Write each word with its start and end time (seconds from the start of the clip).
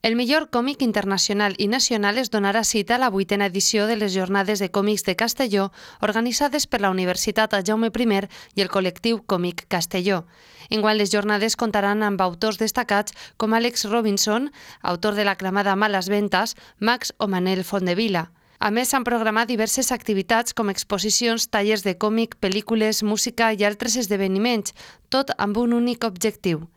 El 0.00 0.14
millor 0.14 0.44
còmic 0.54 0.82
internacional 0.86 1.56
i 1.58 1.66
nacional 1.66 2.18
es 2.22 2.28
donarà 2.30 2.62
cita 2.62 2.94
a 2.94 2.98
la 3.02 3.08
vuitena 3.10 3.46
edició 3.50 3.88
de 3.88 3.96
les 3.98 4.12
Jornades 4.14 4.60
de 4.62 4.70
Còmics 4.70 5.02
de 5.02 5.16
Castelló 5.18 5.72
organitzades 6.00 6.68
per 6.70 6.80
la 6.80 6.90
Universitat 6.90 7.56
Jaume 7.66 7.90
I 7.90 8.28
i 8.54 8.62
el 8.62 8.70
col·lectiu 8.70 9.24
Còmic 9.26 9.66
Castelló. 9.66 10.24
Enguany 10.70 10.98
les 10.98 11.10
jornades 11.10 11.56
contaran 11.56 12.04
amb 12.04 12.22
autors 12.22 12.58
destacats 12.58 13.12
com 13.36 13.54
Alex 13.54 13.90
Robinson, 13.90 14.52
autor 14.82 15.16
de 15.16 15.24
l'aclamada 15.24 15.74
Males 15.74 16.08
Ventes, 16.08 16.54
Max 16.78 17.12
o 17.18 17.26
Manel 17.26 17.64
Fondevila. 17.64 18.30
A 18.60 18.70
més, 18.70 18.90
s'han 18.90 19.02
programat 19.02 19.48
diverses 19.48 19.90
activitats 19.90 20.54
com 20.54 20.70
exposicions, 20.70 21.50
tallers 21.50 21.82
de 21.82 21.98
còmic, 21.98 22.38
pel·lícules, 22.38 23.02
música 23.02 23.52
i 23.52 23.64
altres 23.64 23.96
esdeveniments, 23.96 24.74
tot 25.10 25.34
amb 25.38 25.58
un 25.58 25.72
únic 25.72 26.04
objectiu, 26.04 26.68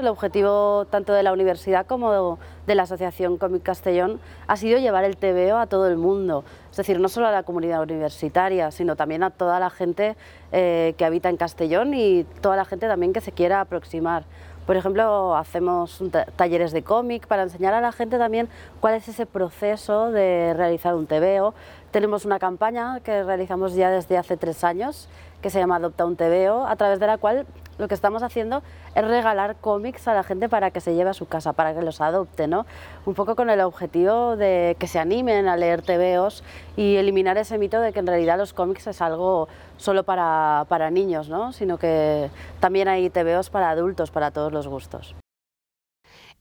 El 0.00 0.08
objetivo 0.08 0.86
tanto 0.88 1.12
de 1.12 1.22
la 1.22 1.30
universidad 1.30 1.84
como 1.84 2.38
de 2.66 2.74
la 2.74 2.84
Asociación 2.84 3.36
Cómic 3.36 3.62
Castellón 3.62 4.18
ha 4.46 4.56
sido 4.56 4.78
llevar 4.78 5.04
el 5.04 5.18
TVO 5.18 5.58
a 5.58 5.66
todo 5.66 5.88
el 5.88 5.98
mundo, 5.98 6.42
es 6.70 6.76
decir, 6.78 6.98
no 6.98 7.10
solo 7.10 7.26
a 7.26 7.30
la 7.30 7.42
comunidad 7.42 7.82
universitaria, 7.82 8.70
sino 8.70 8.96
también 8.96 9.22
a 9.22 9.28
toda 9.28 9.60
la 9.60 9.68
gente 9.68 10.16
eh, 10.52 10.94
que 10.96 11.04
habita 11.04 11.28
en 11.28 11.36
Castellón 11.36 11.92
y 11.92 12.24
toda 12.40 12.56
la 12.56 12.64
gente 12.64 12.88
también 12.88 13.12
que 13.12 13.20
se 13.20 13.32
quiera 13.32 13.60
aproximar. 13.60 14.24
Por 14.66 14.76
ejemplo, 14.76 15.36
hacemos 15.36 16.02
talleres 16.36 16.72
de 16.72 16.82
cómic 16.82 17.26
para 17.26 17.42
enseñar 17.42 17.74
a 17.74 17.80
la 17.80 17.92
gente 17.92 18.18
también 18.18 18.48
cuál 18.78 18.94
es 18.94 19.08
ese 19.08 19.26
proceso 19.26 20.12
de 20.12 20.54
realizar 20.56 20.94
un 20.94 21.06
TVO. 21.06 21.54
Tenemos 21.90 22.24
una 22.24 22.38
campaña 22.38 23.00
que 23.00 23.24
realizamos 23.24 23.74
ya 23.74 23.90
desde 23.90 24.16
hace 24.16 24.36
tres 24.36 24.62
años 24.62 25.08
que 25.42 25.50
se 25.50 25.58
llama 25.58 25.76
Adopta 25.76 26.04
un 26.04 26.16
TVO, 26.16 26.66
a 26.66 26.76
través 26.76 27.00
de 27.00 27.06
la 27.06 27.18
cual 27.18 27.46
lo 27.78 27.88
que 27.88 27.94
estamos 27.94 28.22
haciendo 28.22 28.62
es 28.94 29.04
regalar 29.04 29.56
cómics 29.56 30.06
a 30.06 30.14
la 30.14 30.22
gente 30.22 30.48
para 30.48 30.70
que 30.70 30.80
se 30.80 30.94
lleve 30.94 31.10
a 31.10 31.14
su 31.14 31.26
casa, 31.26 31.52
para 31.52 31.74
que 31.74 31.82
los 31.82 32.00
adopte, 32.00 32.46
¿no? 32.46 32.66
Un 33.06 33.14
poco 33.14 33.34
con 33.34 33.50
el 33.50 33.60
objetivo 33.62 34.36
de 34.36 34.76
que 34.78 34.86
se 34.86 34.98
animen 34.98 35.48
a 35.48 35.56
leer 35.56 35.82
TVOs 35.82 36.44
y 36.76 36.96
eliminar 36.96 37.38
ese 37.38 37.58
mito 37.58 37.80
de 37.80 37.92
que 37.92 38.00
en 38.00 38.06
realidad 38.06 38.38
los 38.38 38.52
cómics 38.52 38.86
es 38.86 39.00
algo 39.00 39.48
solo 39.78 40.04
para, 40.04 40.66
para 40.68 40.90
niños, 40.90 41.28
¿no? 41.28 41.52
Sino 41.52 41.78
que 41.78 42.30
también 42.60 42.86
hay 42.86 43.10
TVOs 43.10 43.50
para 43.50 43.70
adultos, 43.70 44.10
para 44.10 44.30
todos 44.30 44.52
los 44.52 44.68
gustos. 44.68 45.16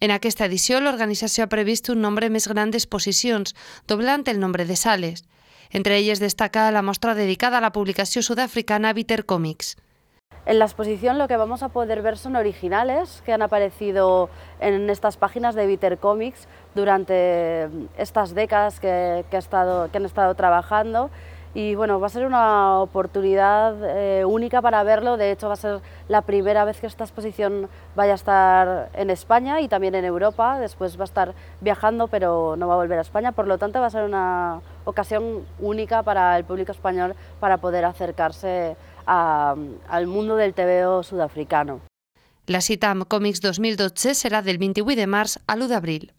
En 0.02 0.12
aquesta 0.12 0.46
edició, 0.46 0.80
l'organització 0.80 1.44
ha 1.44 1.52
previst 1.52 1.90
un 1.92 2.00
nombre 2.00 2.30
més 2.32 2.48
gran 2.48 2.72
d'exposicions, 2.72 3.52
doblant 3.88 4.28
el 4.32 4.40
nombre 4.40 4.64
de 4.64 4.78
sales. 4.80 5.26
Entre 5.72 5.98
elles 5.98 6.20
destaca 6.20 6.72
la 6.72 6.82
mostra 6.82 7.14
dedicada 7.14 7.60
a 7.60 7.62
la 7.62 7.72
publicació 7.72 8.24
sudafricana 8.24 8.92
Bitter 8.94 9.26
Comics. 9.26 9.78
En 10.46 10.58
la 10.58 10.66
exposición 10.66 11.20
lo 11.20 11.28
que 11.28 11.38
vamos 11.38 11.62
a 11.62 11.70
poder 11.70 12.02
ver 12.02 12.18
son 12.18 12.36
originales 12.36 13.22
que 13.24 13.34
han 13.34 13.44
aparecido 13.44 14.30
en 14.60 14.90
estas 14.90 15.18
páginas 15.18 15.54
de 15.54 15.68
Bitter 15.68 16.00
Comics 16.00 16.48
durante 16.74 17.70
estas 17.98 18.34
décadas 18.34 18.80
que 18.80 19.24
han 19.32 20.06
estado 20.06 20.36
trabajando. 20.36 21.12
Y 21.54 21.74
bueno, 21.74 22.00
va 22.00 22.08
a 22.08 22.10
ser 22.10 22.26
una 22.26 22.80
oportunidad 22.80 23.76
eh, 23.84 24.24
única 24.24 24.62
para 24.62 24.84
verlo, 24.84 25.18
de 25.18 25.32
hecho 25.32 25.48
va 25.48 25.54
a 25.54 25.58
ser 25.58 25.82
la 26.08 26.22
primera 26.22 26.64
vez 26.64 26.80
que 26.80 26.86
esta 26.86 27.04
exposición 27.04 27.68
vaya 27.96 28.12
a 28.12 28.16
estar 28.16 28.90
en 28.94 29.10
España 29.10 29.60
y 29.60 29.68
también 29.68 29.96
en 29.96 30.06
Europa, 30.06 30.60
después 30.60 30.98
va 30.98 31.02
a 31.02 31.06
estar 31.06 31.34
viajando 31.60 32.08
pero 32.08 32.56
no 32.56 32.68
va 32.68 32.76
a 32.76 32.78
volver 32.78 33.00
a 33.00 33.02
España, 33.02 33.32
por 33.32 33.48
lo 33.48 33.58
tanto 33.58 33.80
va 33.80 33.88
a 33.88 33.90
ser 33.90 34.04
una 34.04 34.62
ocasión 34.86 35.46
única 35.60 36.04
para 36.04 36.38
el 36.38 36.44
público 36.46 36.72
español 36.72 37.16
para 37.40 37.58
poder 37.58 37.86
acercarse 37.86 38.76
al 39.06 40.08
mundo 40.08 40.36
del 40.36 40.54
TVO 40.54 41.04
sudafricano. 41.04 41.82
La 42.48 42.62
cita 42.62 42.90
amb 42.90 43.06
Còmics 43.06 43.42
2012 43.42 44.16
serà 44.18 44.42
del 44.42 44.58
28 44.58 44.96
de 44.98 45.06
març 45.06 45.38
a 45.46 45.56
l'1 45.56 45.68
d'abril. 45.70 46.10